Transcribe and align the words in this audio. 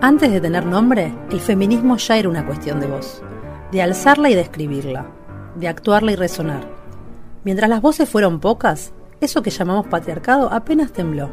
Antes 0.00 0.30
de 0.30 0.40
tener 0.40 0.64
nombre, 0.64 1.12
el 1.28 1.40
feminismo 1.40 1.96
ya 1.96 2.18
era 2.18 2.28
una 2.28 2.46
cuestión 2.46 2.78
de 2.78 2.86
voz, 2.86 3.20
de 3.72 3.82
alzarla 3.82 4.30
y 4.30 4.36
describirla, 4.36 5.06
de 5.56 5.66
actuarla 5.66 6.12
y 6.12 6.14
resonar. 6.14 6.68
Mientras 7.42 7.68
las 7.68 7.82
voces 7.82 8.08
fueron 8.08 8.38
pocas, 8.38 8.92
eso 9.20 9.42
que 9.42 9.50
llamamos 9.50 9.88
patriarcado 9.88 10.52
apenas 10.52 10.92
tembló. 10.92 11.30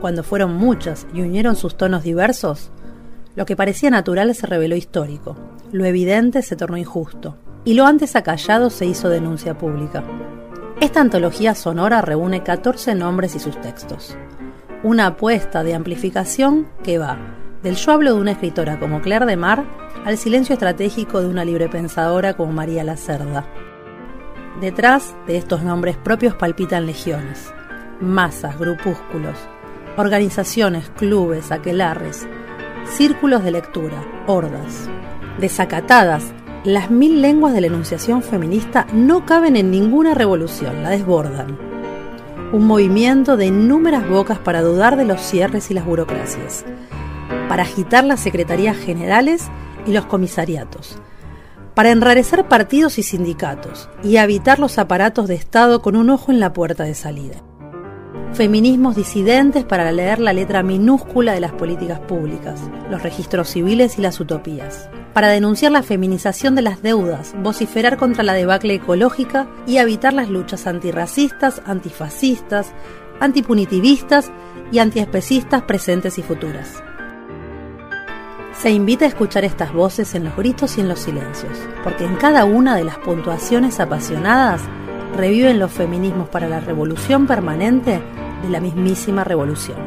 Cuando 0.00 0.24
fueron 0.24 0.56
muchas 0.56 1.06
y 1.14 1.22
unieron 1.22 1.54
sus 1.54 1.76
tonos 1.76 2.02
diversos, 2.02 2.72
lo 3.36 3.46
que 3.46 3.54
parecía 3.54 3.90
natural 3.90 4.34
se 4.34 4.48
reveló 4.48 4.74
histórico, 4.74 5.36
lo 5.70 5.84
evidente 5.84 6.42
se 6.42 6.56
tornó 6.56 6.78
injusto, 6.78 7.36
y 7.64 7.74
lo 7.74 7.86
antes 7.86 8.16
acallado 8.16 8.70
se 8.70 8.86
hizo 8.86 9.08
denuncia 9.08 9.56
pública. 9.56 10.02
Esta 10.80 11.00
antología 11.00 11.54
sonora 11.54 12.02
reúne 12.02 12.42
14 12.42 12.96
nombres 12.96 13.36
y 13.36 13.38
sus 13.38 13.60
textos. 13.60 14.16
Una 14.82 15.06
apuesta 15.06 15.62
de 15.62 15.74
amplificación 15.74 16.66
que 16.82 16.98
va 16.98 17.39
del 17.62 17.76
yo 17.76 17.92
hablo 17.92 18.14
de 18.14 18.20
una 18.20 18.32
escritora 18.32 18.78
como 18.78 19.02
Claire 19.02 19.26
de 19.26 19.36
Mar 19.36 19.64
al 20.04 20.16
silencio 20.16 20.54
estratégico 20.54 21.20
de 21.20 21.28
una 21.28 21.44
librepensadora 21.44 22.34
como 22.34 22.52
María 22.52 22.84
Lacerda. 22.84 23.46
Detrás 24.60 25.14
de 25.26 25.36
estos 25.36 25.62
nombres 25.62 25.96
propios 25.96 26.34
palpitan 26.34 26.86
legiones, 26.86 27.52
masas, 28.00 28.58
grupúsculos, 28.58 29.36
organizaciones, 29.96 30.90
clubes, 30.90 31.52
aquelarres, 31.52 32.26
círculos 32.86 33.44
de 33.44 33.50
lectura, 33.50 34.02
hordas. 34.26 34.88
Desacatadas, 35.38 36.32
las 36.64 36.90
mil 36.90 37.22
lenguas 37.22 37.54
de 37.54 37.62
la 37.62 37.66
enunciación 37.68 38.22
feminista 38.22 38.86
no 38.92 39.24
caben 39.24 39.56
en 39.56 39.70
ninguna 39.70 40.14
revolución, 40.14 40.82
la 40.82 40.90
desbordan. 40.90 41.58
Un 42.52 42.66
movimiento 42.66 43.36
de 43.36 43.46
innúmeras 43.46 44.08
bocas 44.08 44.38
para 44.38 44.60
dudar 44.60 44.96
de 44.96 45.04
los 45.04 45.20
cierres 45.20 45.70
y 45.70 45.74
las 45.74 45.86
burocracias, 45.86 46.64
para 47.48 47.62
agitar 47.62 48.04
las 48.04 48.20
secretarías 48.20 48.76
generales 48.76 49.48
y 49.86 49.92
los 49.92 50.06
comisariatos, 50.06 50.98
para 51.74 51.90
enrarecer 51.90 52.46
partidos 52.46 52.98
y 52.98 53.02
sindicatos 53.02 53.88
y 54.02 54.16
habitar 54.16 54.58
los 54.58 54.78
aparatos 54.78 55.28
de 55.28 55.34
Estado 55.34 55.82
con 55.82 55.96
un 55.96 56.10
ojo 56.10 56.32
en 56.32 56.40
la 56.40 56.52
puerta 56.52 56.84
de 56.84 56.94
salida. 56.94 57.42
Feminismos 58.32 58.94
disidentes 58.94 59.64
para 59.64 59.90
leer 59.90 60.20
la 60.20 60.32
letra 60.32 60.62
minúscula 60.62 61.32
de 61.32 61.40
las 61.40 61.52
políticas 61.52 61.98
públicas, 62.00 62.60
los 62.88 63.02
registros 63.02 63.48
civiles 63.48 63.98
y 63.98 64.02
las 64.02 64.20
utopías. 64.20 64.88
Para 65.12 65.28
denunciar 65.28 65.72
la 65.72 65.82
feminización 65.82 66.54
de 66.54 66.62
las 66.62 66.82
deudas, 66.82 67.34
vociferar 67.42 67.96
contra 67.96 68.22
la 68.22 68.32
debacle 68.32 68.74
ecológica 68.74 69.48
y 69.66 69.78
habitar 69.78 70.12
las 70.12 70.28
luchas 70.28 70.68
antirracistas, 70.68 71.60
antifascistas, 71.66 72.72
antipunitivistas 73.18 74.30
y 74.70 74.78
antiespecistas 74.78 75.62
presentes 75.62 76.16
y 76.18 76.22
futuras. 76.22 76.84
Se 78.60 78.70
invita 78.70 79.06
a 79.06 79.08
escuchar 79.08 79.42
estas 79.46 79.72
voces 79.72 80.14
en 80.14 80.24
los 80.24 80.36
gritos 80.36 80.76
y 80.76 80.82
en 80.82 80.88
los 80.90 80.98
silencios, 81.00 81.58
porque 81.82 82.04
en 82.04 82.16
cada 82.16 82.44
una 82.44 82.76
de 82.76 82.84
las 82.84 82.98
puntuaciones 82.98 83.80
apasionadas 83.80 84.60
reviven 85.16 85.58
los 85.58 85.72
feminismos 85.72 86.28
para 86.28 86.46
la 86.46 86.60
revolución 86.60 87.26
permanente 87.26 88.02
de 88.42 88.48
la 88.50 88.60
mismísima 88.60 89.24
revolución. 89.24 89.78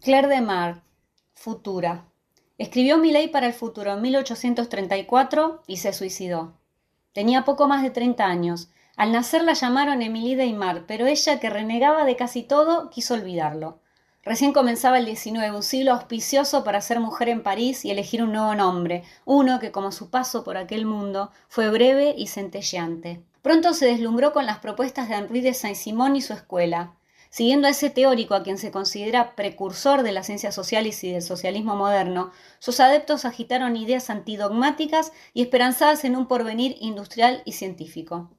Claire 0.00 0.26
de 0.26 0.40
Mar, 0.40 0.82
Futura. 1.32 2.06
Escribió 2.58 2.98
Mi 2.98 3.12
ley 3.12 3.28
para 3.28 3.46
el 3.46 3.52
futuro 3.52 3.92
en 3.92 4.02
1834 4.02 5.62
y 5.68 5.76
se 5.76 5.92
suicidó. 5.92 6.54
Tenía 7.12 7.44
poco 7.44 7.68
más 7.68 7.84
de 7.84 7.90
30 7.90 8.24
años 8.24 8.68
al 8.96 9.10
nacer 9.10 9.42
la 9.42 9.54
llamaron 9.54 10.02
Emily 10.02 10.52
Mar, 10.52 10.84
pero 10.86 11.06
ella, 11.06 11.40
que 11.40 11.50
renegaba 11.50 12.04
de 12.04 12.14
casi 12.14 12.42
todo, 12.42 12.90
quiso 12.90 13.14
olvidarlo. 13.14 13.80
Recién 14.22 14.52
comenzaba 14.52 14.98
el 14.98 15.04
XIX, 15.04 15.50
un 15.54 15.62
siglo 15.62 15.92
auspicioso 15.92 16.64
para 16.64 16.80
ser 16.80 17.00
mujer 17.00 17.28
en 17.28 17.42
París 17.42 17.84
y 17.84 17.90
elegir 17.90 18.22
un 18.22 18.32
nuevo 18.32 18.54
nombre, 18.54 19.02
uno 19.24 19.58
que, 19.58 19.72
como 19.72 19.92
su 19.92 20.10
paso 20.10 20.44
por 20.44 20.56
aquel 20.56 20.86
mundo, 20.86 21.30
fue 21.48 21.70
breve 21.70 22.14
y 22.16 22.28
centelleante. 22.28 23.22
Pronto 23.42 23.74
se 23.74 23.86
deslumbró 23.86 24.32
con 24.32 24.46
las 24.46 24.58
propuestas 24.58 25.08
de 25.08 25.16
Henri 25.16 25.40
de 25.42 25.52
Saint-Simon 25.52 26.16
y 26.16 26.22
su 26.22 26.32
escuela. 26.32 26.94
Siguiendo 27.28 27.66
a 27.66 27.72
ese 27.72 27.90
teórico 27.90 28.34
a 28.34 28.44
quien 28.44 28.58
se 28.58 28.70
considera 28.70 29.34
precursor 29.34 30.04
de 30.04 30.12
las 30.12 30.26
ciencias 30.26 30.54
sociales 30.54 31.02
y 31.02 31.10
del 31.10 31.20
socialismo 31.20 31.74
moderno, 31.74 32.30
sus 32.60 32.78
adeptos 32.78 33.24
agitaron 33.24 33.76
ideas 33.76 34.08
antidogmáticas 34.08 35.12
y 35.34 35.42
esperanzadas 35.42 36.04
en 36.04 36.14
un 36.14 36.28
porvenir 36.28 36.76
industrial 36.80 37.42
y 37.44 37.52
científico. 37.52 38.30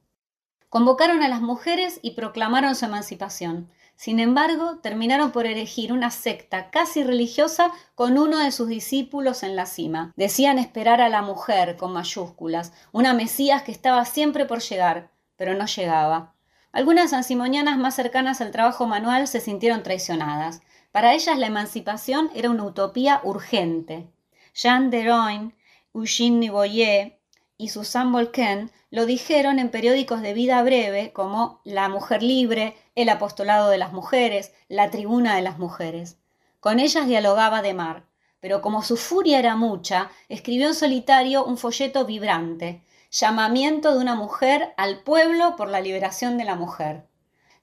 Convocaron 0.76 1.22
a 1.22 1.28
las 1.28 1.40
mujeres 1.40 2.00
y 2.02 2.10
proclamaron 2.10 2.74
su 2.74 2.84
emancipación. 2.84 3.70
Sin 3.94 4.20
embargo, 4.20 4.76
terminaron 4.82 5.32
por 5.32 5.46
elegir 5.46 5.90
una 5.90 6.10
secta 6.10 6.68
casi 6.68 7.02
religiosa 7.02 7.72
con 7.94 8.18
uno 8.18 8.40
de 8.40 8.52
sus 8.52 8.68
discípulos 8.68 9.42
en 9.42 9.56
la 9.56 9.64
cima. 9.64 10.12
Decían 10.16 10.58
esperar 10.58 11.00
a 11.00 11.08
la 11.08 11.22
mujer, 11.22 11.78
con 11.78 11.94
mayúsculas, 11.94 12.74
una 12.92 13.14
Mesías 13.14 13.62
que 13.62 13.72
estaba 13.72 14.04
siempre 14.04 14.44
por 14.44 14.60
llegar, 14.60 15.08
pero 15.36 15.54
no 15.54 15.64
llegaba. 15.64 16.34
Algunas 16.72 17.14
ansimonianas 17.14 17.78
más 17.78 17.94
cercanas 17.94 18.42
al 18.42 18.50
trabajo 18.50 18.86
manual 18.86 19.28
se 19.28 19.40
sintieron 19.40 19.82
traicionadas. 19.82 20.60
Para 20.92 21.14
ellas 21.14 21.38
la 21.38 21.46
emancipación 21.46 22.28
era 22.34 22.50
una 22.50 22.64
utopía 22.64 23.22
urgente. 23.24 24.10
Jean 24.52 24.90
Deroin, 24.90 25.54
Eugène 25.94 26.50
Boyer 26.50 27.18
y 27.58 27.68
Susan 27.68 28.12
Volken 28.12 28.70
lo 28.90 29.06
dijeron 29.06 29.58
en 29.58 29.70
periódicos 29.70 30.22
de 30.22 30.34
vida 30.34 30.62
breve 30.62 31.12
como 31.12 31.60
La 31.64 31.88
Mujer 31.88 32.22
Libre, 32.22 32.76
El 32.94 33.08
Apostolado 33.08 33.68
de 33.70 33.78
las 33.78 33.92
Mujeres, 33.92 34.52
La 34.68 34.90
Tribuna 34.90 35.36
de 35.36 35.42
las 35.42 35.58
Mujeres. 35.58 36.18
Con 36.60 36.80
ellas 36.80 37.06
dialogaba 37.06 37.62
de 37.62 37.74
mar, 37.74 38.04
pero 38.40 38.60
como 38.60 38.82
su 38.82 38.96
furia 38.96 39.38
era 39.38 39.56
mucha, 39.56 40.10
escribió 40.28 40.68
en 40.68 40.74
solitario 40.74 41.44
un 41.44 41.58
folleto 41.58 42.04
vibrante, 42.04 42.82
llamamiento 43.10 43.94
de 43.94 44.00
una 44.00 44.14
mujer 44.14 44.74
al 44.76 45.00
pueblo 45.02 45.56
por 45.56 45.68
la 45.68 45.80
liberación 45.80 46.38
de 46.38 46.44
la 46.44 46.56
mujer 46.56 47.06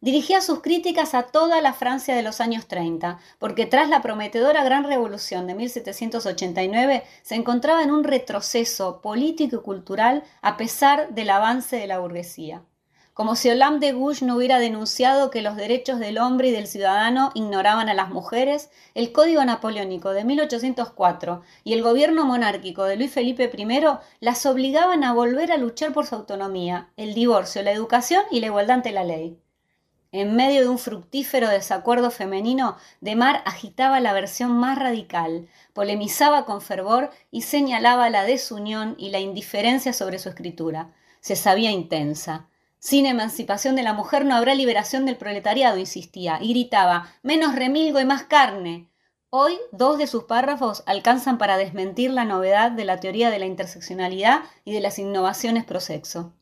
dirigía 0.03 0.41
sus 0.41 0.59
críticas 0.59 1.13
a 1.13 1.23
toda 1.23 1.61
la 1.61 1.71
Francia 1.71 2.13
de 2.13 2.23
los 2.23 2.41
años 2.41 2.67
30, 2.67 3.19
porque 3.39 3.65
tras 3.65 3.87
la 3.87 4.01
prometedora 4.01 4.61
Gran 4.65 4.83
Revolución 4.83 5.47
de 5.47 5.55
1789 5.55 7.05
se 7.21 7.35
encontraba 7.35 7.83
en 7.83 7.91
un 7.91 8.03
retroceso 8.03 8.99
político 8.99 9.55
y 9.55 9.59
cultural 9.61 10.23
a 10.41 10.57
pesar 10.57 11.13
del 11.13 11.29
avance 11.29 11.77
de 11.77 11.87
la 11.87 11.99
burguesía. 11.99 12.63
Como 13.13 13.37
si 13.37 13.49
Olympe 13.49 13.85
de 13.85 13.91
Gouges 13.93 14.23
no 14.23 14.35
hubiera 14.35 14.59
denunciado 14.59 15.29
que 15.29 15.41
los 15.41 15.55
derechos 15.55 15.99
del 15.99 16.17
hombre 16.17 16.49
y 16.49 16.51
del 16.51 16.67
ciudadano 16.67 17.31
ignoraban 17.33 17.87
a 17.87 17.93
las 17.93 18.09
mujeres, 18.09 18.71
el 18.95 19.13
Código 19.13 19.45
Napoleónico 19.45 20.09
de 20.09 20.25
1804 20.25 21.43
y 21.63 21.71
el 21.71 21.81
gobierno 21.81 22.25
monárquico 22.25 22.83
de 22.83 22.97
Luis 22.97 23.13
Felipe 23.13 23.49
I 23.55 23.67
las 24.19 24.45
obligaban 24.45 25.05
a 25.05 25.13
volver 25.13 25.53
a 25.53 25.57
luchar 25.57 25.93
por 25.93 26.05
su 26.05 26.15
autonomía, 26.15 26.89
el 26.97 27.13
divorcio, 27.13 27.61
la 27.61 27.71
educación 27.71 28.23
y 28.31 28.41
la 28.41 28.47
igualdad 28.47 28.75
ante 28.77 28.91
la 28.91 29.05
ley. 29.05 29.39
En 30.13 30.35
medio 30.35 30.61
de 30.61 30.69
un 30.69 30.77
fructífero 30.77 31.49
desacuerdo 31.49 32.11
femenino, 32.11 32.77
De 33.01 33.15
Mar 33.15 33.41
agitaba 33.45 33.99
la 33.99 34.13
versión 34.13 34.51
más 34.51 34.77
radical, 34.77 35.47
polemizaba 35.73 36.45
con 36.45 36.61
fervor 36.61 37.09
y 37.31 37.41
señalaba 37.41 38.11
la 38.11 38.23
desunión 38.23 38.93
y 38.99 39.09
la 39.09 39.19
indiferencia 39.19 39.91
sobre 39.91 40.19
su 40.19 40.29
escritura. 40.29 40.93
Se 41.19 41.35
sabía 41.35 41.71
intensa. 41.71 42.47
Sin 42.77 43.07
emancipación 43.07 43.75
de 43.75 43.81
la 43.81 43.93
mujer 43.93 44.23
no 44.23 44.35
habrá 44.35 44.53
liberación 44.53 45.07
del 45.07 45.17
proletariado, 45.17 45.79
insistía, 45.79 46.37
y 46.39 46.49
gritaba 46.49 47.11
menos 47.23 47.55
remilgo 47.55 47.99
y 47.99 48.05
más 48.05 48.21
carne. 48.21 48.91
Hoy, 49.31 49.57
dos 49.71 49.97
de 49.97 50.05
sus 50.05 50.25
párrafos 50.25 50.83
alcanzan 50.85 51.39
para 51.39 51.57
desmentir 51.57 52.11
la 52.11 52.23
novedad 52.23 52.69
de 52.69 52.85
la 52.85 52.99
teoría 52.99 53.31
de 53.31 53.39
la 53.39 53.47
interseccionalidad 53.47 54.41
y 54.63 54.73
de 54.73 54.81
las 54.81 54.99
innovaciones 54.99 55.65
pro 55.65 55.79
sexo. 55.79 56.33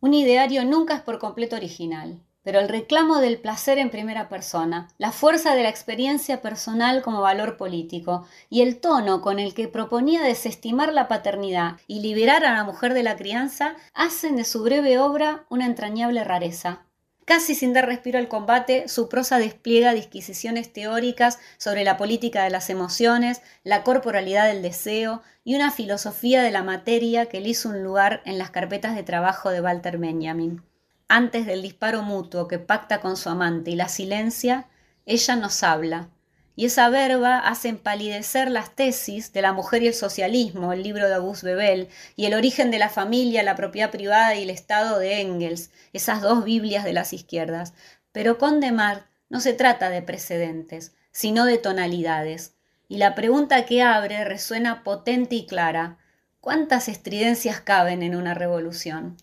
Un 0.00 0.14
ideario 0.14 0.64
nunca 0.64 0.96
es 0.96 1.02
por 1.02 1.20
completo 1.20 1.54
original 1.54 2.20
pero 2.42 2.58
el 2.60 2.68
reclamo 2.68 3.18
del 3.18 3.38
placer 3.38 3.78
en 3.78 3.90
primera 3.90 4.28
persona, 4.28 4.88
la 4.98 5.12
fuerza 5.12 5.54
de 5.54 5.62
la 5.62 5.68
experiencia 5.68 6.40
personal 6.40 7.02
como 7.02 7.20
valor 7.20 7.56
político 7.56 8.26
y 8.48 8.62
el 8.62 8.80
tono 8.80 9.20
con 9.20 9.38
el 9.38 9.54
que 9.54 9.68
proponía 9.68 10.22
desestimar 10.22 10.92
la 10.92 11.08
paternidad 11.08 11.76
y 11.86 12.00
liberar 12.00 12.44
a 12.44 12.54
la 12.54 12.64
mujer 12.64 12.94
de 12.94 13.02
la 13.02 13.16
crianza 13.16 13.76
hacen 13.92 14.36
de 14.36 14.44
su 14.44 14.62
breve 14.62 14.98
obra 14.98 15.44
una 15.50 15.66
entrañable 15.66 16.24
rareza. 16.24 16.86
Casi 17.26 17.54
sin 17.54 17.72
dar 17.72 17.86
respiro 17.86 18.18
al 18.18 18.26
combate, 18.26 18.88
su 18.88 19.08
prosa 19.08 19.38
despliega 19.38 19.92
disquisiciones 19.92 20.72
teóricas 20.72 21.38
sobre 21.58 21.84
la 21.84 21.96
política 21.96 22.42
de 22.42 22.50
las 22.50 22.70
emociones, 22.70 23.42
la 23.62 23.84
corporalidad 23.84 24.48
del 24.48 24.62
deseo 24.62 25.22
y 25.44 25.54
una 25.54 25.70
filosofía 25.70 26.42
de 26.42 26.50
la 26.50 26.64
materia 26.64 27.26
que 27.26 27.40
le 27.40 27.50
hizo 27.50 27.68
un 27.68 27.84
lugar 27.84 28.20
en 28.24 28.38
las 28.38 28.50
carpetas 28.50 28.96
de 28.96 29.04
trabajo 29.04 29.50
de 29.50 29.60
Walter 29.60 29.98
Benjamin 29.98 30.62
antes 31.10 31.44
del 31.44 31.60
disparo 31.60 32.02
mutuo 32.02 32.46
que 32.46 32.60
pacta 32.60 33.00
con 33.00 33.16
su 33.16 33.28
amante 33.28 33.72
y 33.72 33.74
la 33.74 33.88
silencia, 33.88 34.68
ella 35.06 35.34
nos 35.34 35.64
habla, 35.64 36.08
y 36.54 36.66
esa 36.66 36.88
verba 36.88 37.38
hace 37.38 37.68
empalidecer 37.68 38.50
las 38.50 38.76
tesis 38.76 39.32
de 39.32 39.42
la 39.42 39.52
mujer 39.52 39.82
y 39.82 39.88
el 39.88 39.94
socialismo, 39.94 40.72
el 40.72 40.82
libro 40.82 41.08
de 41.08 41.14
Auguste 41.14 41.46
Bebel, 41.46 41.88
y 42.16 42.26
el 42.26 42.34
origen 42.34 42.70
de 42.70 42.78
la 42.78 42.90
familia, 42.90 43.42
la 43.42 43.56
propiedad 43.56 43.90
privada 43.90 44.36
y 44.36 44.42
el 44.42 44.50
Estado 44.50 44.98
de 44.98 45.20
Engels, 45.20 45.70
esas 45.92 46.20
dos 46.20 46.44
Biblias 46.44 46.84
de 46.84 46.92
las 46.92 47.12
izquierdas. 47.12 47.72
Pero 48.12 48.38
con 48.38 48.60
Demar 48.60 49.06
no 49.30 49.40
se 49.40 49.52
trata 49.52 49.90
de 49.90 50.02
precedentes, 50.02 50.94
sino 51.10 51.44
de 51.44 51.58
tonalidades. 51.58 52.54
Y 52.88 52.98
la 52.98 53.14
pregunta 53.14 53.64
que 53.64 53.82
abre 53.82 54.24
resuena 54.24 54.84
potente 54.84 55.36
y 55.36 55.46
clara. 55.46 55.98
¿Cuántas 56.40 56.88
estridencias 56.88 57.60
caben 57.60 58.02
en 58.02 58.14
una 58.14 58.34
revolución? 58.34 59.16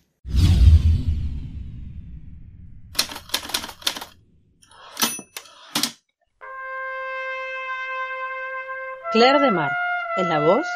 Claire 9.10 9.40
de 9.40 9.50
Mar, 9.50 9.70
en 10.18 10.28
la 10.28 10.38
voz 10.38 10.66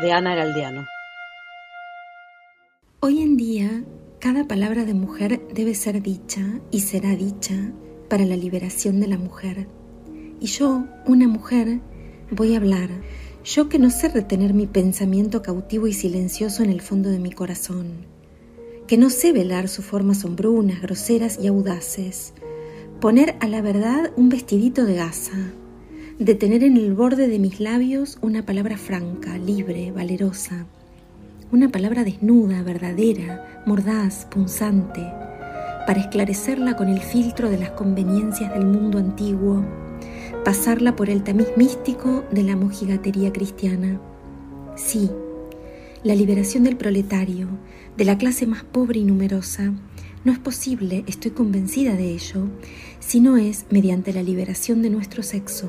de 0.00 0.10
Ana 0.10 0.34
Galdiano. 0.34 0.86
Hoy 3.00 3.20
en 3.20 3.36
día, 3.36 3.84
cada 4.20 4.48
palabra 4.48 4.86
de 4.86 4.94
mujer 4.94 5.46
debe 5.52 5.74
ser 5.74 6.00
dicha 6.00 6.40
y 6.70 6.80
será 6.80 7.10
dicha 7.10 7.74
para 8.08 8.24
la 8.24 8.38
liberación 8.38 9.00
de 9.00 9.08
la 9.08 9.18
mujer. 9.18 9.68
Y 10.40 10.46
yo, 10.46 10.86
una 11.04 11.28
mujer, 11.28 11.80
voy 12.30 12.54
a 12.54 12.56
hablar, 12.56 12.88
yo 13.44 13.68
que 13.68 13.78
no 13.78 13.90
sé 13.90 14.08
retener 14.08 14.54
mi 14.54 14.66
pensamiento 14.66 15.42
cautivo 15.42 15.86
y 15.86 15.92
silencioso 15.92 16.62
en 16.62 16.70
el 16.70 16.80
fondo 16.80 17.10
de 17.10 17.18
mi 17.18 17.32
corazón, 17.32 18.06
que 18.86 18.96
no 18.96 19.10
sé 19.10 19.32
velar 19.34 19.68
sus 19.68 19.84
formas 19.84 20.20
sombrunas, 20.20 20.80
groseras 20.80 21.38
y 21.38 21.48
audaces, 21.48 22.32
poner 22.98 23.36
a 23.40 23.46
la 23.46 23.60
verdad 23.60 24.10
un 24.16 24.30
vestidito 24.30 24.86
de 24.86 24.94
gasa, 24.94 25.52
de 26.18 26.36
tener 26.36 26.62
en 26.62 26.76
el 26.76 26.94
borde 26.94 27.26
de 27.26 27.40
mis 27.40 27.58
labios 27.58 28.18
una 28.20 28.46
palabra 28.46 28.76
franca, 28.76 29.36
libre, 29.36 29.90
valerosa, 29.90 30.64
una 31.50 31.70
palabra 31.70 32.04
desnuda, 32.04 32.62
verdadera, 32.62 33.64
mordaz, 33.66 34.24
punzante, 34.26 35.00
para 35.88 36.00
esclarecerla 36.00 36.76
con 36.76 36.88
el 36.88 37.00
filtro 37.00 37.50
de 37.50 37.58
las 37.58 37.70
conveniencias 37.70 38.54
del 38.54 38.64
mundo 38.64 38.98
antiguo, 38.98 39.64
pasarla 40.44 40.94
por 40.94 41.10
el 41.10 41.24
tamiz 41.24 41.48
místico 41.56 42.24
de 42.30 42.44
la 42.44 42.54
mojigatería 42.54 43.32
cristiana. 43.32 44.00
Sí, 44.76 45.10
la 46.04 46.14
liberación 46.14 46.62
del 46.62 46.76
proletario, 46.76 47.48
de 47.96 48.04
la 48.04 48.18
clase 48.18 48.46
más 48.46 48.62
pobre 48.62 49.00
y 49.00 49.04
numerosa, 49.04 49.72
no 50.24 50.32
es 50.32 50.38
posible, 50.38 51.02
estoy 51.08 51.32
convencida 51.32 51.94
de 51.96 52.12
ello, 52.12 52.46
si 53.00 53.18
no 53.18 53.36
es 53.36 53.66
mediante 53.70 54.12
la 54.12 54.22
liberación 54.22 54.80
de 54.80 54.90
nuestro 54.90 55.22
sexo, 55.22 55.68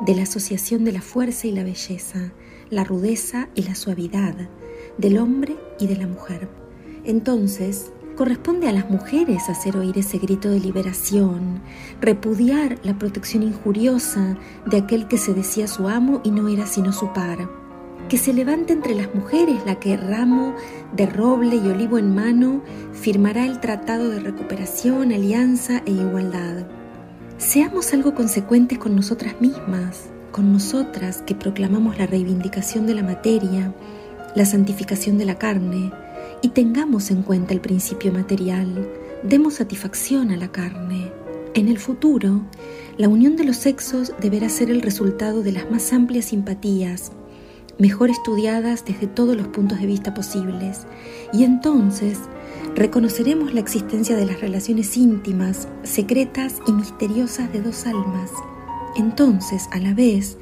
de 0.00 0.14
la 0.14 0.22
asociación 0.22 0.84
de 0.84 0.92
la 0.92 1.00
fuerza 1.00 1.46
y 1.46 1.52
la 1.52 1.64
belleza, 1.64 2.32
la 2.70 2.84
rudeza 2.84 3.48
y 3.54 3.62
la 3.62 3.74
suavidad, 3.74 4.34
del 4.98 5.18
hombre 5.18 5.56
y 5.78 5.86
de 5.86 5.96
la 5.96 6.06
mujer. 6.06 6.48
Entonces, 7.04 7.92
corresponde 8.16 8.68
a 8.68 8.72
las 8.72 8.90
mujeres 8.90 9.48
hacer 9.48 9.76
oír 9.76 9.98
ese 9.98 10.18
grito 10.18 10.50
de 10.50 10.60
liberación, 10.60 11.60
repudiar 12.00 12.78
la 12.82 12.98
protección 12.98 13.42
injuriosa 13.42 14.36
de 14.66 14.78
aquel 14.78 15.06
que 15.06 15.18
se 15.18 15.34
decía 15.34 15.68
su 15.68 15.88
amo 15.88 16.20
y 16.24 16.30
no 16.30 16.48
era 16.48 16.66
sino 16.66 16.92
su 16.92 17.12
par. 17.12 17.48
Que 18.08 18.18
se 18.18 18.32
levante 18.32 18.72
entre 18.72 18.94
las 18.94 19.12
mujeres 19.14 19.56
la 19.66 19.80
que 19.80 19.96
ramo 19.96 20.54
de 20.94 21.06
roble 21.06 21.56
y 21.56 21.68
olivo 21.68 21.98
en 21.98 22.14
mano 22.14 22.62
firmará 22.92 23.44
el 23.44 23.60
tratado 23.60 24.10
de 24.10 24.20
recuperación, 24.20 25.12
alianza 25.12 25.82
e 25.86 25.90
igualdad 25.90 26.66
Seamos 27.38 27.92
algo 27.92 28.14
consecuentes 28.14 28.78
con 28.78 28.96
nosotras 28.96 29.42
mismas, 29.42 30.06
con 30.32 30.54
nosotras 30.54 31.20
que 31.20 31.34
proclamamos 31.34 31.98
la 31.98 32.06
reivindicación 32.06 32.86
de 32.86 32.94
la 32.94 33.02
materia, 33.02 33.74
la 34.34 34.46
santificación 34.46 35.18
de 35.18 35.26
la 35.26 35.36
carne, 35.36 35.92
y 36.40 36.48
tengamos 36.48 37.10
en 37.10 37.22
cuenta 37.22 37.52
el 37.52 37.60
principio 37.60 38.10
material, 38.10 38.88
demos 39.22 39.54
satisfacción 39.54 40.30
a 40.30 40.38
la 40.38 40.48
carne. 40.48 41.12
En 41.52 41.68
el 41.68 41.78
futuro, 41.78 42.40
la 42.96 43.10
unión 43.10 43.36
de 43.36 43.44
los 43.44 43.58
sexos 43.58 44.14
deberá 44.18 44.48
ser 44.48 44.70
el 44.70 44.80
resultado 44.80 45.42
de 45.42 45.52
las 45.52 45.70
más 45.70 45.92
amplias 45.92 46.26
simpatías, 46.26 47.12
mejor 47.78 48.10
estudiadas 48.10 48.84
desde 48.84 49.06
todos 49.06 49.36
los 49.36 49.48
puntos 49.48 49.80
de 49.80 49.86
vista 49.86 50.14
posibles, 50.14 50.86
y 51.32 51.44
entonces 51.44 52.18
reconoceremos 52.74 53.54
la 53.54 53.60
existencia 53.60 54.16
de 54.16 54.26
las 54.26 54.40
relaciones 54.40 54.96
íntimas, 54.96 55.68
secretas 55.82 56.56
y 56.66 56.72
misteriosas 56.72 57.52
de 57.52 57.62
dos 57.62 57.86
almas. 57.86 58.30
Entonces, 58.96 59.68
a 59.72 59.78
la 59.78 59.94
vez, 59.94 60.38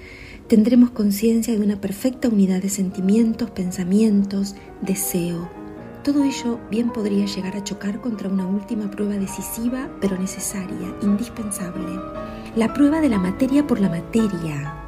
tendremos 0.49 0.91
conciencia 0.91 1.55
de 1.55 1.65
una 1.65 1.81
perfecta 1.81 2.29
unidad 2.29 2.63
de 2.63 2.69
sentimientos, 2.69 3.51
pensamientos, 3.51 4.55
deseo. 4.83 5.49
Todo 6.05 6.23
ello 6.23 6.61
bien 6.71 6.91
podría 6.91 7.25
llegar 7.25 7.57
a 7.57 7.65
chocar 7.65 8.01
contra 8.01 8.29
una 8.29 8.47
última 8.47 8.91
prueba 8.91 9.15
decisiva, 9.15 9.89
pero 10.01 10.19
necesaria, 10.19 10.95
indispensable. 11.03 11.99
La 12.57 12.75
prueba 12.75 13.01
de 13.01 13.09
la 13.09 13.19
materia 13.19 13.67
por 13.67 13.81
la 13.81 13.89
materia, 13.89 14.84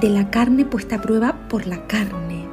de 0.00 0.10
la 0.10 0.30
carne 0.30 0.64
puesta 0.64 0.96
a 0.96 1.00
prueba 1.02 1.48
por 1.48 1.66
la 1.66 1.86
carne 1.86 2.50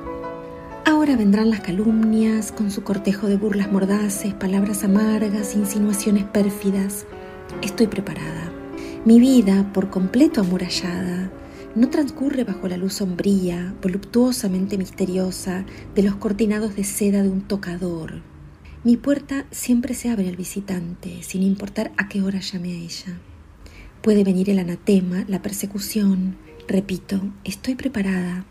Ahora 0.87 1.17
vendrán 1.17 1.49
las 1.49 1.59
calumnias 1.59 2.53
con 2.53 2.71
su 2.71 2.83
cortejo 2.83 3.27
de 3.27 3.35
burlas 3.35 3.69
mordaces, 3.69 4.33
palabras 4.33 4.85
amargas, 4.85 5.53
insinuaciones 5.53 6.23
pérfidas. 6.23 7.05
Estoy 7.61 7.87
preparada. 7.87 8.51
Mi 9.03 9.19
vida, 9.19 9.69
por 9.73 9.89
completo 9.89 10.39
amurallada, 10.39 11.29
no 11.75 11.89
transcurre 11.89 12.45
bajo 12.45 12.69
la 12.69 12.77
luz 12.77 12.93
sombría, 12.93 13.75
voluptuosamente 13.81 14.77
misteriosa, 14.77 15.65
de 15.93 16.03
los 16.03 16.15
cortinados 16.15 16.77
de 16.77 16.85
seda 16.85 17.21
de 17.21 17.29
un 17.29 17.41
tocador. 17.41 18.21
Mi 18.85 18.95
puerta 18.95 19.45
siempre 19.51 19.93
se 19.93 20.09
abre 20.09 20.29
al 20.29 20.37
visitante, 20.37 21.21
sin 21.21 21.43
importar 21.43 21.91
a 21.97 22.07
qué 22.07 22.21
hora 22.21 22.39
llame 22.39 22.71
a 22.71 22.77
ella. 22.77 23.19
Puede 24.01 24.23
venir 24.23 24.49
el 24.49 24.59
anatema, 24.59 25.25
la 25.27 25.41
persecución. 25.41 26.37
Repito, 26.67 27.21
estoy 27.45 27.75
preparada 27.75 28.43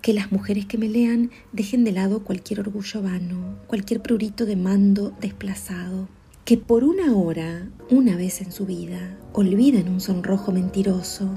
que 0.00 0.14
las 0.14 0.32
mujeres 0.32 0.64
que 0.64 0.78
me 0.78 0.88
lean 0.88 1.30
dejen 1.52 1.84
de 1.84 1.92
lado 1.92 2.24
cualquier 2.24 2.60
orgullo 2.60 3.02
vano, 3.02 3.58
cualquier 3.66 4.00
prurito 4.00 4.46
de 4.46 4.56
mando 4.56 5.12
desplazado, 5.20 6.08
que 6.46 6.56
por 6.56 6.82
una 6.82 7.14
hora, 7.14 7.68
una 7.90 8.16
vez 8.16 8.40
en 8.40 8.52
su 8.52 8.64
vida, 8.64 9.18
olviden 9.34 9.90
un 9.90 10.00
sonrojo 10.00 10.50
mentiroso, 10.50 11.28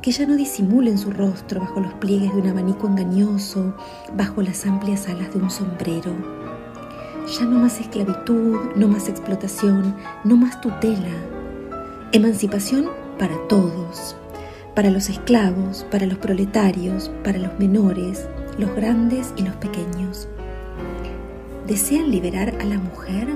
que 0.00 0.12
ya 0.12 0.28
no 0.28 0.36
disimulen 0.36 0.96
su 0.96 1.10
rostro 1.10 1.58
bajo 1.58 1.80
los 1.80 1.94
pliegues 1.94 2.32
de 2.32 2.42
un 2.42 2.46
abanico 2.46 2.86
engañoso, 2.86 3.76
bajo 4.16 4.42
las 4.42 4.64
amplias 4.64 5.08
alas 5.08 5.34
de 5.34 5.40
un 5.40 5.50
sombrero. 5.50 6.14
Ya 7.36 7.46
no 7.46 7.58
más 7.58 7.80
esclavitud, 7.80 8.58
no 8.76 8.86
más 8.86 9.08
explotación, 9.08 9.96
no 10.22 10.36
más 10.36 10.60
tutela. 10.60 11.10
Emancipación 12.12 12.86
para 13.18 13.36
todos, 13.48 14.15
para 14.76 14.90
los 14.90 15.08
esclavos, 15.08 15.86
para 15.90 16.04
los 16.04 16.18
proletarios, 16.18 17.10
para 17.24 17.38
los 17.38 17.58
menores, 17.58 18.28
los 18.58 18.76
grandes 18.76 19.32
y 19.34 19.42
los 19.42 19.56
pequeños. 19.56 20.28
¿Desean 21.66 22.10
liberar 22.10 22.54
a 22.60 22.64
la 22.66 22.78
mujer? 22.78 23.26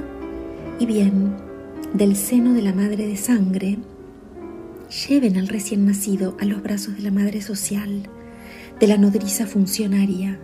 Y 0.78 0.84
bien, 0.84 1.34
del 1.94 2.14
seno 2.16 2.52
de 2.52 2.60
la 2.60 2.74
madre 2.74 3.06
de 3.06 3.16
sangre, 3.16 3.78
lleven 5.08 5.38
al 5.38 5.48
recién 5.48 5.86
nacido 5.86 6.36
a 6.40 6.44
los 6.44 6.62
brazos 6.62 6.96
de 6.96 7.04
la 7.04 7.10
madre 7.10 7.40
social, 7.40 8.02
de 8.78 8.86
la 8.86 8.98
nodriza 8.98 9.46
funcionaria, 9.46 10.38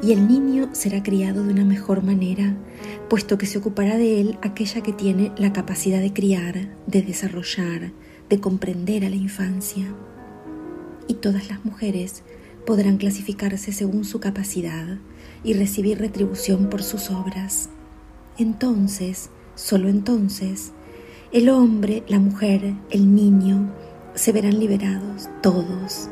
y 0.00 0.12
el 0.12 0.28
niño 0.28 0.68
será 0.70 1.02
criado 1.02 1.42
de 1.42 1.52
una 1.52 1.64
mejor 1.64 2.04
manera, 2.04 2.54
puesto 3.08 3.36
que 3.36 3.46
se 3.46 3.58
ocupará 3.58 3.96
de 3.96 4.20
él 4.20 4.38
aquella 4.42 4.80
que 4.80 4.92
tiene 4.92 5.32
la 5.36 5.52
capacidad 5.52 6.00
de 6.00 6.12
criar, 6.12 6.68
de 6.86 7.02
desarrollar, 7.02 7.90
de 8.28 8.38
comprender 8.38 9.04
a 9.04 9.10
la 9.10 9.16
infancia 9.16 9.92
y 11.10 11.14
todas 11.14 11.48
las 11.48 11.64
mujeres 11.64 12.22
podrán 12.64 12.96
clasificarse 12.96 13.72
según 13.72 14.04
su 14.04 14.20
capacidad 14.20 14.98
y 15.42 15.54
recibir 15.54 15.98
retribución 15.98 16.70
por 16.70 16.84
sus 16.84 17.10
obras. 17.10 17.68
Entonces, 18.38 19.30
solo 19.56 19.88
entonces, 19.88 20.70
el 21.32 21.48
hombre, 21.48 22.04
la 22.06 22.20
mujer, 22.20 22.74
el 22.90 23.12
niño, 23.12 23.72
se 24.14 24.30
verán 24.30 24.60
liberados 24.60 25.28
todos 25.42 26.08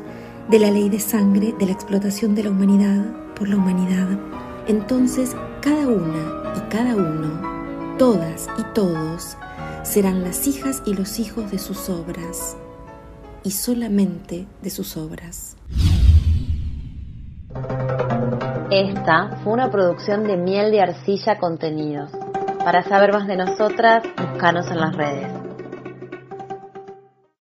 de 0.49 0.59
la 0.59 0.69
ley 0.69 0.89
de 0.89 0.99
sangre 0.99 1.55
de 1.57 1.65
la 1.65 1.71
explotación 1.71 2.35
de 2.35 2.43
la 2.43 2.49
humanidad 2.49 3.05
por 3.35 3.47
la 3.47 3.55
humanidad. 3.55 4.19
Entonces, 4.67 5.33
cada 5.61 5.87
una 5.87 6.53
y 6.57 6.69
cada 6.69 6.95
uno, 6.95 7.97
todas 7.97 8.49
y 8.57 8.63
todos, 8.73 9.37
serán 9.83 10.23
las 10.23 10.45
hijas 10.45 10.83
y 10.85 10.93
los 10.93 11.19
hijos 11.19 11.49
de 11.51 11.57
sus 11.57 11.87
obras 11.87 12.57
y 13.49 13.51
solamente 13.51 14.45
de 14.61 14.69
sus 14.69 14.95
obras. 14.95 15.57
Esta 18.69 19.39
fue 19.43 19.53
una 19.53 19.71
producción 19.71 20.27
de 20.27 20.37
Miel 20.37 20.69
de 20.69 20.81
Arcilla 20.81 21.39
Contenidos. 21.39 22.11
Para 22.63 22.83
saber 22.83 23.11
más 23.11 23.25
de 23.25 23.37
nosotras, 23.37 24.03
búscanos 24.15 24.69
en 24.69 24.79
las 24.79 24.95
redes. 24.95 25.38